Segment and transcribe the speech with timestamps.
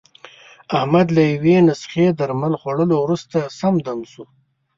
[0.77, 4.23] احمد له یوې نسخې درمل خوړلو ورسته، سم دم شو.